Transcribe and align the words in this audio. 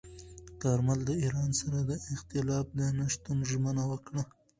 کارمل 0.61 0.99
د 1.05 1.11
ایران 1.23 1.49
سره 1.61 1.79
د 1.89 1.91
اختلاف 2.13 2.65
د 2.77 2.79
نه 2.97 3.05
شتون 3.13 3.37
ژمنه 3.49 3.83
وکړه. 3.91 4.21